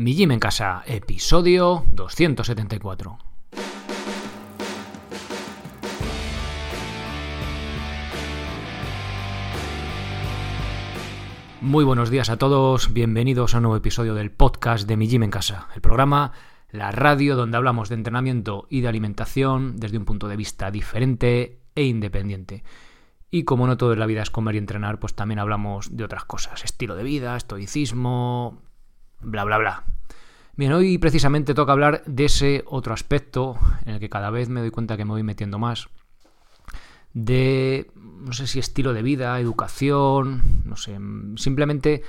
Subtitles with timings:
[0.00, 3.18] Mi Gym en Casa, episodio 274.
[11.60, 15.24] Muy buenos días a todos, bienvenidos a un nuevo episodio del podcast de Mi Gym
[15.24, 16.32] en Casa, el programa,
[16.70, 21.58] la radio donde hablamos de entrenamiento y de alimentación desde un punto de vista diferente
[21.74, 22.64] e independiente.
[23.30, 26.04] Y como no todo en la vida es comer y entrenar, pues también hablamos de
[26.04, 28.62] otras cosas, estilo de vida, estoicismo,
[29.20, 29.84] bla, bla, bla.
[30.56, 33.56] Bien, hoy precisamente toca hablar de ese otro aspecto
[33.86, 35.88] en el que cada vez me doy cuenta que me voy metiendo más.
[37.14, 40.98] De, no sé si estilo de vida, educación, no sé,
[41.36, 42.02] simplemente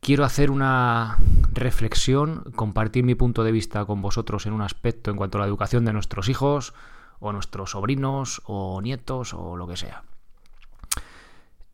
[0.00, 1.16] quiero hacer una
[1.52, 5.46] reflexión, compartir mi punto de vista con vosotros en un aspecto en cuanto a la
[5.46, 6.74] educación de nuestros hijos,
[7.20, 10.02] o nuestros sobrinos, o nietos, o lo que sea.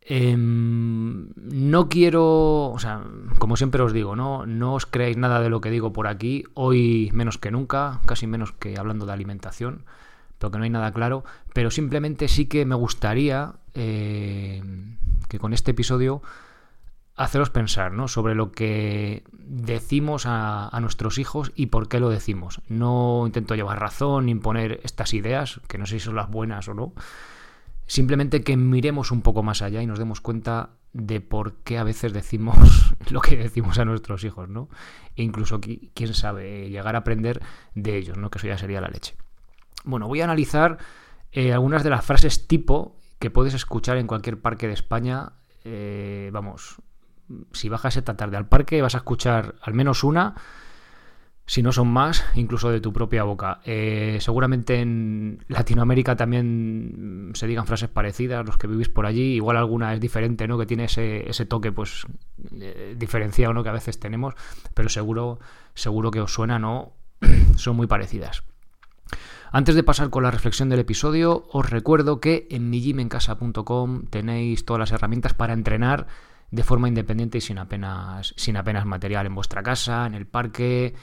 [0.01, 0.98] Em,
[1.69, 3.03] no quiero, o sea,
[3.37, 4.45] como siempre os digo, ¿no?
[4.45, 8.27] no os creáis nada de lo que digo por aquí, hoy menos que nunca, casi
[8.27, 9.85] menos que hablando de alimentación,
[10.37, 14.63] porque no hay nada claro, pero simplemente sí que me gustaría eh,
[15.27, 16.21] que con este episodio
[17.15, 18.07] haceros pensar ¿no?
[18.07, 22.61] sobre lo que decimos a, a, nuestros hijos y por qué lo decimos.
[22.69, 26.73] No intento llevar razón imponer estas ideas, que no sé si son las buenas o
[26.73, 26.93] no,
[27.89, 31.83] Simplemente que miremos un poco más allá y nos demos cuenta de por qué a
[31.83, 34.69] veces decimos lo que decimos a nuestros hijos, ¿no?
[35.15, 37.41] E incluso, quién sabe, llegar a aprender
[37.73, 38.29] de ellos, ¿no?
[38.29, 39.15] Que eso ya sería la leche.
[39.85, 40.77] Bueno, voy a analizar
[41.31, 45.33] eh, algunas de las frases tipo que puedes escuchar en cualquier parque de España.
[45.63, 46.75] Eh, vamos,
[47.53, 50.35] si bajas esta tarde al parque vas a escuchar al menos una
[51.49, 53.59] si no son más, incluso de tu propia boca.
[53.65, 59.57] Eh, seguramente en Latinoamérica también se digan frases parecidas, los que vivís por allí, igual
[59.57, 60.59] alguna es diferente, ¿no?
[60.59, 62.05] Que tiene ese, ese toque, pues,
[62.53, 63.63] eh, diferenciado, ¿no?
[63.63, 64.35] Que a veces tenemos,
[64.75, 65.39] pero seguro,
[65.73, 66.93] seguro que os suena, ¿no?
[67.55, 68.43] son muy parecidas.
[69.51, 74.81] Antes de pasar con la reflexión del episodio, os recuerdo que en mijimencasa.com tenéis todas
[74.81, 76.05] las herramientas para entrenar
[76.51, 80.93] de forma independiente y sin apenas, sin apenas material en vuestra casa, en el parque,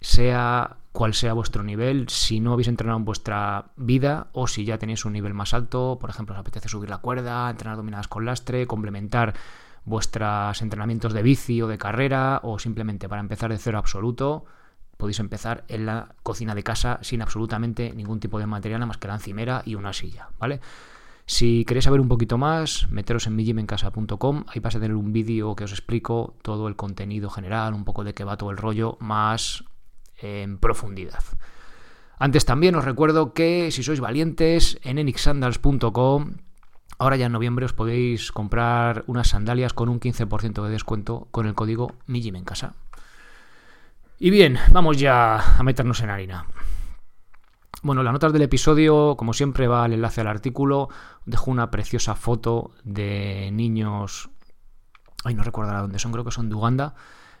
[0.00, 4.78] sea cual sea vuestro nivel, si no habéis entrenado en vuestra vida o si ya
[4.78, 8.24] tenéis un nivel más alto, por ejemplo, os apetece subir la cuerda, entrenar dominadas con
[8.24, 9.34] lastre, complementar
[9.84, 14.46] vuestros entrenamientos de bici o de carrera o simplemente para empezar de cero absoluto,
[14.96, 19.08] podéis empezar en la cocina de casa sin absolutamente ningún tipo de material más que
[19.08, 20.60] la encimera y una silla, ¿vale?
[21.26, 25.56] Si queréis saber un poquito más, meteros en mijimencasa.com, ahí vais a tener un vídeo
[25.56, 28.96] que os explico todo el contenido general, un poco de qué va todo el rollo,
[29.00, 29.64] más
[30.18, 31.22] en profundidad.
[32.18, 36.40] Antes también os recuerdo que si sois valientes en enixsandals.com
[36.98, 41.46] ahora ya en noviembre os podéis comprar unas sandalias con un 15% de descuento con
[41.46, 42.74] el código MIJIMENCASA.
[44.18, 46.46] Y bien, vamos ya a meternos en harina.
[47.82, 50.88] Bueno, las notas del episodio, como siempre, va el enlace al artículo.
[51.26, 54.30] Dejo una preciosa foto de niños.
[55.22, 56.94] Ay, no recuerdo dónde son, creo que son de Uganda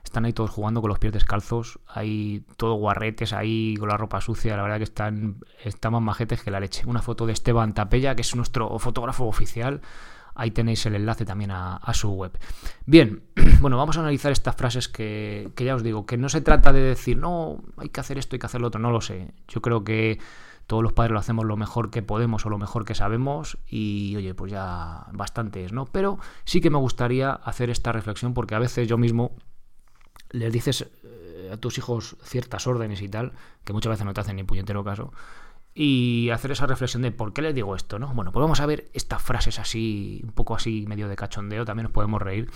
[0.06, 4.20] están ahí todos jugando con los pies descalzos, hay todo guarretes ahí con la ropa
[4.20, 6.84] sucia, la verdad que están, están más majetes que la leche.
[6.86, 9.80] Una foto de Esteban Tapella, que es nuestro fotógrafo oficial.
[10.34, 12.38] Ahí tenéis el enlace también a, su web.
[12.84, 13.22] Bien,
[13.60, 16.72] bueno, vamos a analizar estas frases que, que, ya os digo, que no se trata
[16.72, 19.32] de decir, no, hay que hacer esto, hay que hacer lo otro, no lo sé.
[19.48, 20.18] Yo creo que
[20.66, 24.14] todos los padres lo hacemos lo mejor que podemos o lo mejor que sabemos y
[24.16, 25.86] oye, pues ya bastante es, ¿no?
[25.86, 29.36] Pero sí que me gustaría hacer esta reflexión porque a veces yo mismo
[30.36, 33.32] les dices eh, a tus hijos ciertas órdenes y tal,
[33.64, 35.12] que muchas veces no te hacen ni puñetero caso,
[35.74, 38.08] y hacer esa reflexión de por qué les digo esto, ¿no?
[38.14, 41.84] Bueno, pues vamos a ver estas frases así, un poco así, medio de cachondeo, también
[41.84, 42.50] nos podemos reír,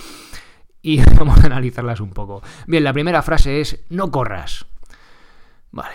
[0.82, 2.42] y vamos a analizarlas un poco.
[2.66, 4.66] Bien, la primera frase es, no corras.
[5.72, 5.94] Vale,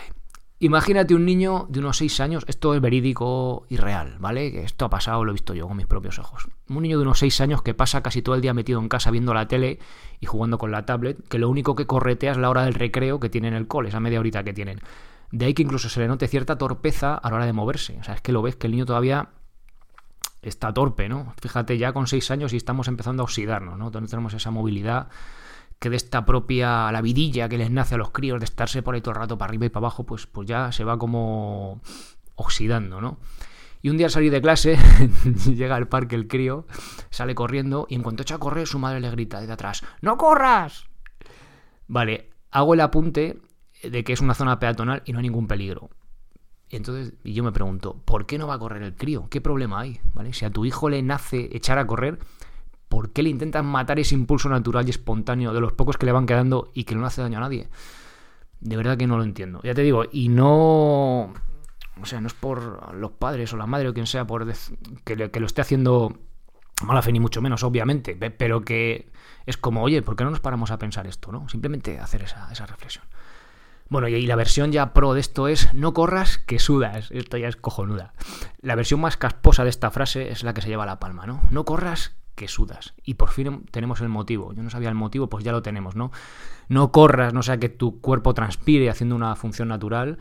[0.59, 4.63] Imagínate un niño de unos 6 años, esto es verídico y real, ¿vale?
[4.63, 6.47] Esto ha pasado, lo he visto yo con mis propios ojos.
[6.69, 9.11] Un niño de unos 6 años que pasa casi todo el día metido en casa
[9.11, 9.79] viendo la tele
[10.21, 13.19] y jugando con la tablet, que lo único que corretea es la hora del recreo
[13.19, 14.79] que tiene en el cole, esa media horita que tienen.
[15.31, 17.97] De ahí que incluso se le note cierta torpeza a la hora de moverse.
[17.99, 19.31] O sea, es que lo ves que el niño todavía
[20.41, 21.33] está torpe, ¿no?
[21.41, 23.87] Fíjate, ya con 6 años y estamos empezando a oxidarnos, ¿no?
[23.87, 25.09] Entonces tenemos esa movilidad
[25.79, 28.95] que de esta propia la vidilla que les nace a los críos de estarse por
[28.95, 31.81] ahí todo el rato para arriba y para abajo, pues, pues ya se va como
[32.35, 33.19] oxidando, ¿no?
[33.81, 34.77] Y un día al salir de clase,
[35.45, 36.65] llega al parque el crío,
[37.11, 40.17] sale corriendo y en cuanto echa a correr, su madre le grita desde atrás, ¡No
[40.17, 40.85] corras!
[41.87, 43.39] Vale, hago el apunte
[43.83, 45.91] de que es una zona peatonal y no hay ningún peligro.
[46.69, 49.27] Entonces y yo me pregunto, ¿por qué no va a correr el crío?
[49.29, 49.99] ¿Qué problema hay?
[50.13, 50.33] ¿Vale?
[50.33, 52.19] Si a tu hijo le nace echar a correr,
[52.95, 56.13] ¿por qué le intentan matar ese impulso natural y espontáneo de los pocos que le
[56.13, 57.67] van quedando y que no hace daño a nadie?
[58.61, 59.59] De verdad que no lo entiendo.
[59.63, 61.33] Ya te digo, y no...
[62.01, 64.47] O sea, no es por los padres o la madre o quien sea por
[65.03, 66.17] que, que lo esté haciendo
[66.85, 69.11] mala fe ni mucho menos, obviamente, pero que
[69.45, 71.33] es como, oye, ¿por qué no nos paramos a pensar esto?
[71.33, 71.49] ¿no?
[71.49, 73.03] Simplemente hacer esa, esa reflexión.
[73.89, 77.11] Bueno, y la versión ya pro de esto es no corras que sudas.
[77.11, 78.13] Esto ya es cojonuda.
[78.61, 81.41] La versión más casposa de esta frase es la que se lleva la palma, ¿no?
[81.51, 82.93] No corras que sudas.
[83.03, 84.53] Y por fin tenemos el motivo.
[84.53, 86.11] Yo no sabía el motivo, pues ya lo tenemos, ¿no?
[86.67, 90.19] No corras, no sea que tu cuerpo transpire haciendo una función natural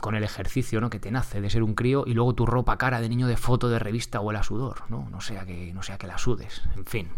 [0.00, 0.90] con el ejercicio, ¿no?
[0.90, 3.36] Que te nace de ser un crío y luego tu ropa cara de niño de
[3.36, 5.08] foto de revista huele a sudor, ¿no?
[5.10, 6.62] No sea que, no sea que la sudes.
[6.76, 7.08] En fin.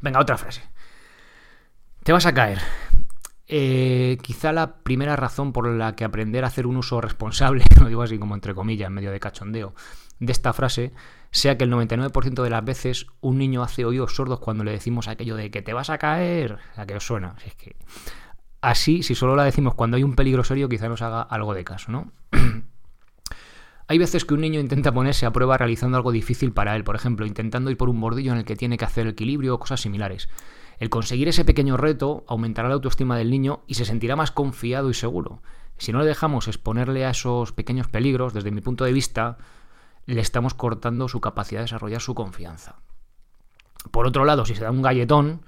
[0.00, 0.62] Venga, otra frase.
[2.02, 2.60] Te vas a caer.
[3.50, 7.88] Eh, quizá la primera razón por la que aprender a hacer un uso responsable, lo
[7.88, 9.74] digo así como entre comillas, en medio de cachondeo,
[10.18, 10.92] de esta frase,
[11.30, 15.08] sea que el 99% de las veces un niño hace oídos sordos cuando le decimos
[15.08, 17.36] aquello de que te vas a caer, a que os suena.
[17.44, 17.76] es que
[18.60, 21.64] así, si solo la decimos cuando hay un peligro serio, quizá nos haga algo de
[21.64, 22.12] caso, ¿no?
[23.90, 26.94] Hay veces que un niño intenta ponerse a prueba realizando algo difícil para él, por
[26.94, 29.80] ejemplo, intentando ir por un bordillo en el que tiene que hacer equilibrio o cosas
[29.80, 30.28] similares.
[30.78, 34.90] El conseguir ese pequeño reto aumentará la autoestima del niño y se sentirá más confiado
[34.90, 35.40] y seguro.
[35.78, 39.38] Si no le dejamos exponerle a esos pequeños peligros, desde mi punto de vista,
[40.08, 42.76] le estamos cortando su capacidad de desarrollar su confianza.
[43.90, 45.42] Por otro lado, si se da un galletón,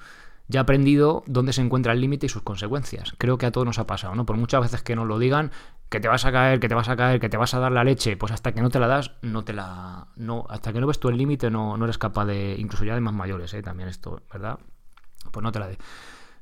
[0.49, 3.15] ya ha aprendido dónde se encuentra el límite y sus consecuencias.
[3.17, 4.27] Creo que a todos nos ha pasado, ¿no?
[4.27, 5.51] Por muchas veces que nos lo digan,
[5.89, 7.73] que te vas a caer, que te vas a caer, que te vas a dar
[7.73, 10.09] la leche, pues hasta que no te la das, no te la.
[10.17, 12.55] No, hasta que no ves tú el límite, no, no eres capaz de.
[12.59, 13.63] Incluso ya de más mayores, ¿eh?
[13.63, 14.59] También esto, ¿verdad?
[15.31, 15.79] pues no te la dé.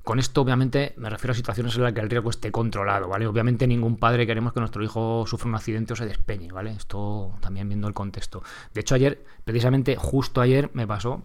[0.09, 3.27] Con esto, obviamente, me refiero a situaciones en las que el riesgo esté controlado, ¿vale?
[3.27, 6.71] Obviamente, ningún padre queremos que nuestro hijo sufra un accidente o se despeñe, ¿vale?
[6.71, 8.43] Esto también viendo el contexto.
[8.73, 11.25] De hecho, ayer, precisamente, justo ayer, me pasó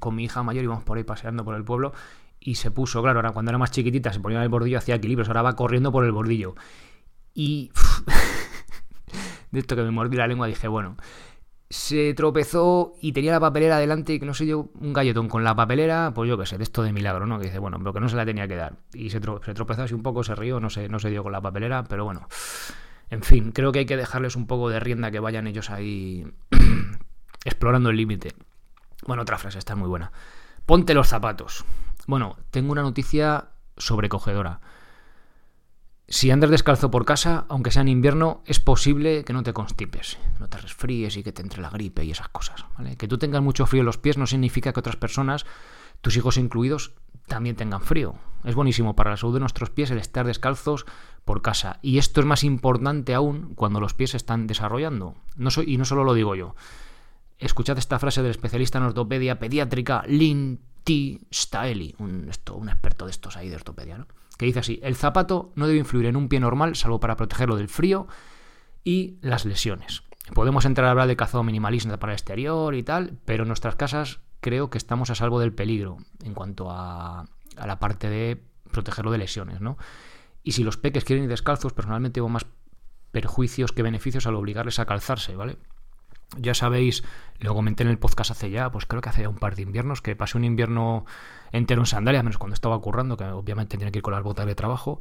[0.00, 1.92] con mi hija mayor, íbamos por ahí paseando por el pueblo
[2.40, 4.96] y se puso, claro, ahora cuando era más chiquitita se ponía en el bordillo, hacía
[4.96, 6.56] equilibrios, ahora va corriendo por el bordillo.
[7.32, 7.70] Y.
[9.52, 10.96] de esto que me mordí la lengua, dije, bueno,
[11.70, 15.44] se tropezó y tenía la papelera delante y que no sé yo, un galletón con
[15.44, 17.38] la papelera, pues yo qué sé, de esto de milagro, ¿no?
[17.38, 18.74] Que dice, bueno, pero que no se la tenía que dar.
[18.92, 21.40] Y se, tropezó así un poco, se rió, no sé, no se dio con la
[21.40, 22.28] papelera, pero bueno.
[23.08, 26.26] En fin, creo que hay que dejarles un poco de rienda que vayan ellos ahí
[27.44, 28.34] explorando el límite.
[29.06, 30.10] Bueno, otra frase, está muy buena.
[30.66, 31.64] Ponte los zapatos.
[32.08, 33.46] Bueno, tengo una noticia
[33.76, 34.60] sobrecogedora.
[36.12, 40.18] Si andas descalzo por casa, aunque sea en invierno, es posible que no te constipes,
[40.40, 42.64] no te resfríes y que te entre la gripe y esas cosas.
[42.98, 45.46] Que tú tengas mucho frío en los pies no significa que otras personas,
[46.00, 46.94] tus hijos incluidos,
[47.28, 48.16] también tengan frío.
[48.42, 50.84] Es buenísimo para la salud de nuestros pies el estar descalzos
[51.24, 51.78] por casa.
[51.80, 55.14] Y esto es más importante aún cuando los pies se están desarrollando.
[55.36, 56.56] No soy, y no solo lo digo yo.
[57.38, 61.20] Escuchad esta frase del especialista en ortopedia pediátrica Lynn T.
[61.32, 64.08] Staeli, un, un experto de estos ahí de ortopedia, ¿no?
[64.40, 67.56] Que dice así, el zapato no debe influir en un pie normal salvo para protegerlo
[67.56, 68.08] del frío
[68.82, 70.02] y las lesiones.
[70.32, 73.76] Podemos entrar a hablar de calzado minimalista para el exterior y tal, pero en nuestras
[73.76, 77.26] casas creo que estamos a salvo del peligro en cuanto a,
[77.58, 78.42] a la parte de
[78.72, 79.76] protegerlo de lesiones, ¿no?
[80.42, 82.46] Y si los peques quieren ir descalzos, personalmente veo más
[83.10, 85.58] perjuicios que beneficios al obligarles a calzarse, ¿vale?
[86.38, 87.02] Ya sabéis,
[87.38, 89.62] lo comenté en el podcast hace ya, pues creo que hace ya un par de
[89.62, 91.04] inviernos, que pasé un invierno
[91.50, 94.46] entero en sandalias, menos cuando estaba currando, que obviamente tenía que ir con las botas
[94.46, 95.00] de trabajo.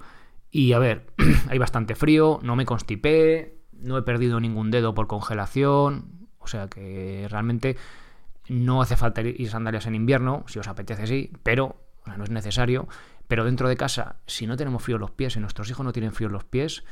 [0.51, 1.05] Y a ver,
[1.49, 6.68] hay bastante frío, no me constipé, no he perdido ningún dedo por congelación, o sea
[6.68, 7.77] que realmente
[8.47, 11.77] no hace falta ir sandalias en invierno, si os apetece sí, pero
[12.18, 12.87] no es necesario.
[13.27, 15.94] Pero dentro de casa, si no tenemos frío en los pies, y nuestros hijos no
[15.94, 16.83] tienen frío en los pies,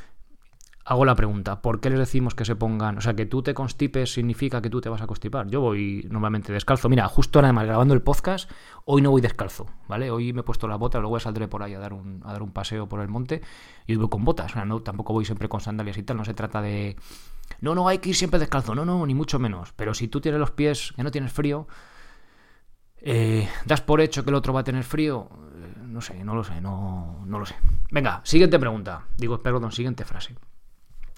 [0.88, 2.98] hago la pregunta, ¿por qué les decimos que se pongan?
[2.98, 5.46] O sea, que tú te constipes significa que tú te vas a constipar.
[5.48, 6.88] Yo voy normalmente descalzo.
[6.88, 8.50] Mira, justo ahora además grabando el podcast,
[8.86, 10.10] hoy no voy descalzo, ¿vale?
[10.10, 12.42] Hoy me he puesto las botas, luego saldré por ahí a dar un, a dar
[12.42, 13.42] un paseo por el monte
[13.86, 14.52] y voy con botas.
[14.52, 16.96] O sea, no, tampoco voy siempre con sandalias y tal, no se trata de...
[17.60, 19.74] No, no, hay que ir siempre descalzo, no, no, ni mucho menos.
[19.74, 21.68] Pero si tú tienes los pies, que no tienes frío,
[23.00, 26.34] eh, das por hecho que el otro va a tener frío, eh, no sé, no
[26.34, 27.56] lo sé, no, no lo sé.
[27.92, 29.04] Venga, siguiente pregunta.
[29.18, 30.38] Digo, perdón, siguiente frase.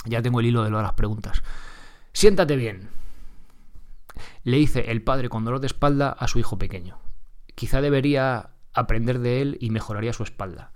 [0.05, 1.43] Ya tengo el hilo de las preguntas.
[2.13, 2.89] Siéntate bien.
[4.43, 6.99] Le dice el padre con dolor de espalda a su hijo pequeño.
[7.55, 10.71] Quizá debería aprender de él y mejoraría su espalda.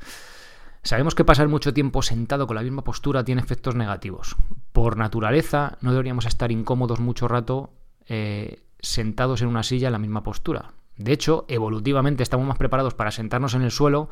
[0.84, 4.36] Sabemos que pasar mucho tiempo sentado con la misma postura tiene efectos negativos.
[4.74, 7.72] Por naturaleza, no deberíamos estar incómodos mucho rato
[8.08, 10.74] eh, sentados en una silla en la misma postura.
[10.98, 14.10] De hecho, evolutivamente estamos más preparados para sentarnos en el suelo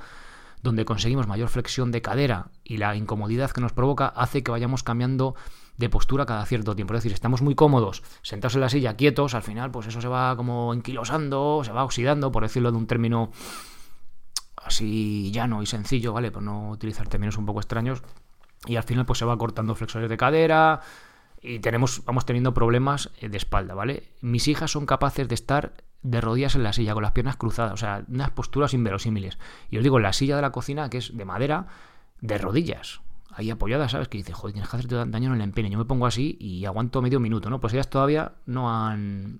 [0.63, 4.83] donde conseguimos mayor flexión de cadera y la incomodidad que nos provoca hace que vayamos
[4.83, 5.35] cambiando
[5.77, 6.93] de postura cada cierto tiempo.
[6.93, 10.07] Es decir, estamos muy cómodos sentados en la silla, quietos, al final, pues eso se
[10.07, 13.31] va como enquilosando, se va oxidando, por decirlo de un término
[14.57, 16.31] así llano y sencillo, ¿vale?
[16.31, 18.03] Por no utilizar términos un poco extraños.
[18.67, 20.81] Y al final, pues se va cortando flexores de cadera,
[21.41, 24.13] y tenemos, vamos teniendo problemas eh, de espalda, ¿vale?
[24.21, 27.73] Mis hijas son capaces de estar de rodillas en la silla, con las piernas cruzadas,
[27.73, 29.37] o sea, unas posturas inverosímiles.
[29.69, 31.67] Y os digo, la silla de la cocina, que es de madera,
[32.21, 34.07] de rodillas, ahí apoyada, ¿sabes?
[34.07, 35.69] Que dice, joder, tienes que hacerte daño en el empeine.
[35.69, 37.59] Yo me pongo así y aguanto medio minuto, ¿no?
[37.59, 39.39] Pues ellas todavía no han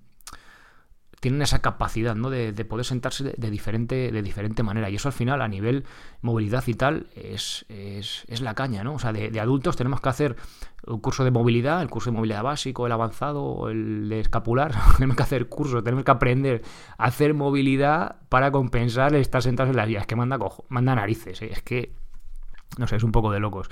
[1.22, 2.32] tienen esa capacidad ¿no?
[2.32, 4.90] de, poder sentarse de, diferente, de diferente manera.
[4.90, 5.86] Y eso al final, a nivel
[6.22, 8.96] movilidad y tal, es, es, la caña, ¿no?
[8.96, 10.36] O sea, de, adultos tenemos que hacer
[10.88, 14.74] un curso de movilidad, el curso de movilidad básico, el avanzado, el de escapular.
[14.98, 16.64] tenemos que hacer cursos, tenemos que aprender
[16.98, 20.02] a hacer movilidad para compensar estar sentados en las vías.
[20.02, 21.50] Es que manda, cojo, manda narices, ¿eh?
[21.52, 21.94] es que,
[22.80, 23.70] no sé, es un poco de locos.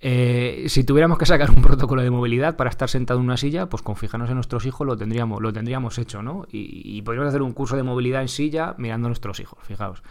[0.00, 3.68] Eh, si tuviéramos que sacar un protocolo de movilidad para estar sentado en una silla,
[3.68, 6.46] pues con fijarnos en nuestros hijos lo tendríamos, lo tendríamos hecho, ¿no?
[6.50, 10.02] Y, podríamos hacer un curso de movilidad en silla mirando a nuestros hijos, fijaos.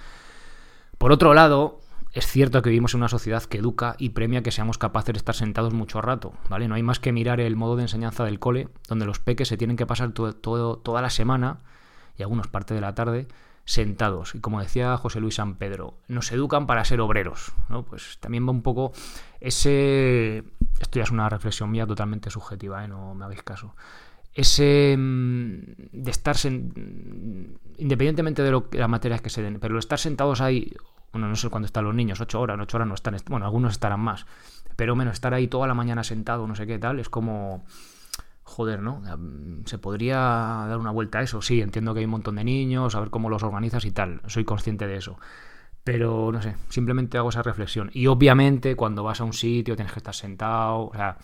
[0.98, 1.80] Por otro lado,
[2.14, 5.18] es cierto que vivimos en una sociedad que educa y premia que seamos capaces de
[5.20, 6.68] estar sentados mucho rato, ¿vale?
[6.68, 9.58] No hay más que mirar el modo de enseñanza del cole, donde los peques se
[9.58, 11.60] tienen que pasar toda la semana,
[12.18, 13.28] y algunos parte de la tarde,
[13.68, 14.34] sentados.
[14.34, 17.52] Y como decía José Luis San Pedro, nos educan para ser obreros.
[17.68, 17.84] ¿no?
[17.84, 18.94] Pues también va un poco
[19.42, 20.44] ese...
[20.80, 22.88] Esto ya es una reflexión mía totalmente subjetiva, ¿eh?
[22.88, 23.76] no me hagáis caso.
[24.34, 25.60] Ese mm,
[25.92, 26.38] de estar...
[26.46, 30.74] Independientemente de lo, las materias que se den, pero estar sentados ahí,
[31.12, 33.74] bueno, no sé cuándo están los niños, ocho horas, ocho horas no están, bueno, algunos
[33.74, 34.26] estarán más,
[34.78, 37.66] pero menos estar ahí toda la mañana sentado, no sé qué tal, es como
[38.48, 39.02] joder, ¿no?
[39.66, 41.42] Se podría dar una vuelta a eso.
[41.42, 44.22] Sí, entiendo que hay un montón de niños, a ver cómo los organizas y tal.
[44.26, 45.20] Soy consciente de eso.
[45.84, 47.92] Pero no sé, simplemente hago esa reflexión.
[47.94, 51.18] Y obviamente cuando vas a un sitio tienes que estar sentado, o sea,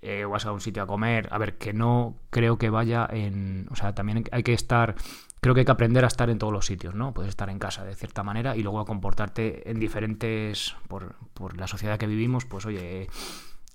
[0.00, 1.28] eh, vas a un sitio a comer.
[1.30, 3.68] A ver, que no creo que vaya en...
[3.70, 4.94] O sea, también hay que estar...
[5.42, 7.12] Creo que hay que aprender a estar en todos los sitios, ¿no?
[7.12, 10.74] Puedes estar en casa de cierta manera y luego a comportarte en diferentes...
[10.88, 13.08] Por, por la sociedad que vivimos, pues oye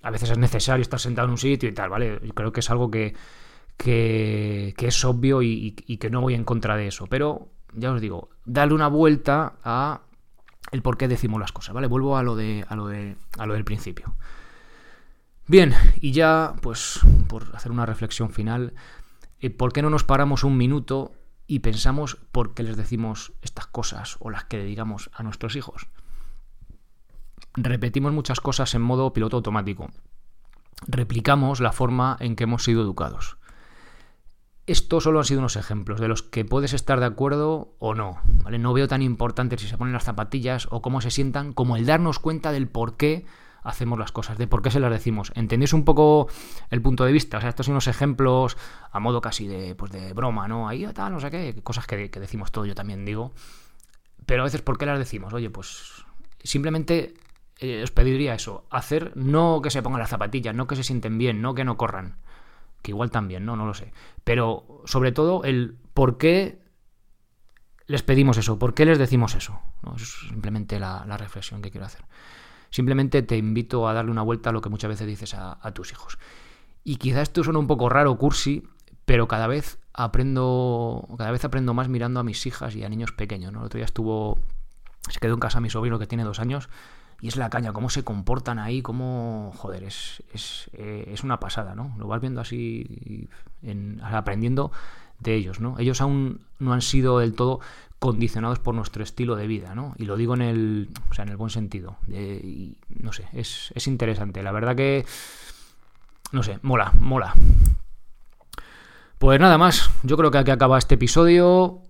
[0.02, 2.20] a veces es necesario estar sentado en un sitio y tal, ¿vale?
[2.22, 3.14] Yo creo que es algo que,
[3.76, 7.06] que, es obvio y, que no voy en contra de eso.
[7.06, 10.02] Pero, ya os digo, darle una vuelta a
[10.72, 11.86] el por qué decimos las cosas, ¿vale?
[11.86, 14.14] Vuelvo a lo, de, a lo, de, a lo del principio.
[15.46, 18.74] Bien, y ya, pues, por hacer una reflexión final,
[19.40, 21.12] eh, ¿por qué no nos paramos un minuto
[21.46, 25.56] y pensamos por qué les decimos estas cosas o las que le digamos a nuestros
[25.56, 25.88] hijos?
[27.54, 29.88] Repetimos muchas cosas en modo piloto automático.
[30.86, 33.36] Replicamos la forma en que hemos sido educados.
[34.66, 38.20] Estos solo han sido unos ejemplos de los que puedes estar de acuerdo o no.
[38.44, 38.58] ¿vale?
[38.58, 41.86] No veo tan importante si se ponen las zapatillas o cómo se sientan como el
[41.86, 43.26] darnos cuenta del por qué
[43.62, 45.32] hacemos las cosas, de por qué se las decimos.
[45.34, 46.28] ¿Entendéis un poco
[46.70, 47.38] el punto de vista?
[47.38, 48.56] O sea, estos son unos ejemplos
[48.90, 50.68] a modo casi de, pues de broma, ¿no?
[50.68, 53.32] Ahí tal, no sé qué, cosas que, que decimos todo, yo también digo.
[54.24, 55.32] Pero a veces, ¿por qué las decimos?
[55.32, 56.04] Oye, pues
[56.42, 57.14] simplemente
[57.60, 61.18] eh, os pediría eso, hacer no que se pongan las zapatillas, no que se sienten
[61.18, 62.16] bien, no que no corran,
[62.80, 63.92] que igual también, no, no lo sé,
[64.24, 66.58] pero sobre todo el por qué
[67.86, 69.60] les pedimos eso, por qué les decimos eso,
[69.94, 72.02] es simplemente la, reflexión que quiero hacer.
[72.70, 75.90] Simplemente te invito a darle una vuelta a lo que muchas veces dices a, tus
[75.90, 76.16] hijos.
[76.84, 78.62] Y quizás esto suena un poco raro, cursi,
[79.04, 83.10] pero cada vez aprendo, cada vez aprendo más mirando a mis hijas y a niños
[83.10, 83.52] pequeños.
[83.52, 83.58] ¿no?
[83.58, 84.38] El otro día estuvo,
[85.08, 86.70] se quedó en casa mi sobrino que tiene dos años
[87.20, 91.38] y es la caña, cómo se comportan ahí, cómo, joder, es, es, eh, es una
[91.38, 91.94] pasada, ¿no?
[91.98, 93.28] Lo vas viendo así,
[93.62, 94.72] en, aprendiendo
[95.18, 95.78] de ellos, ¿no?
[95.78, 97.60] Ellos aún no han sido del todo
[97.98, 99.94] condicionados por nuestro estilo de vida, ¿no?
[99.98, 101.96] Y lo digo en el, o sea, en el buen sentido.
[102.08, 104.42] y, no sé, es, es interesante.
[104.42, 105.04] La verdad que,
[106.32, 107.34] no sé, mola, mola.
[109.18, 111.82] Pues nada más, yo creo que aquí acaba este episodio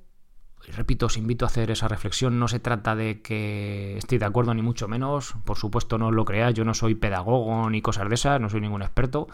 [0.70, 2.38] repito, os invito a hacer esa reflexión.
[2.38, 5.34] No se trata de que estéis de acuerdo ni mucho menos.
[5.44, 6.54] Por supuesto, no os lo creáis.
[6.54, 9.28] Yo no soy pedagogo ni cosas de esas, no soy ningún experto.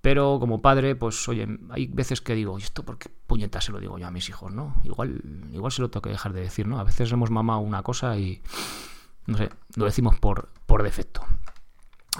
[0.00, 3.70] Pero como padre, pues oye, hay veces que digo, ¿y esto por qué puñeta se
[3.70, 4.76] lo digo yo a mis hijos, no?
[4.82, 5.20] Igual,
[5.52, 6.80] igual se lo tengo que dejar de decir, ¿no?
[6.80, 8.40] A veces hemos mamado una cosa y,
[9.26, 11.22] no sé, lo decimos por, por defecto.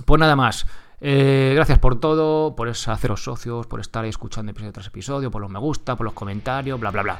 [0.04, 0.66] Pues nada más.
[1.00, 5.50] Eh, gracias por todo, por haceros socios, por estar escuchando episodio tras episodio, por los
[5.50, 7.18] me gusta, por los comentarios, bla, bla, bla.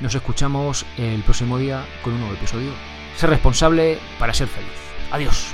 [0.00, 2.72] Nos escuchamos el próximo día con un nuevo episodio.
[3.16, 4.70] Ser responsable para ser feliz.
[5.10, 5.52] Adiós.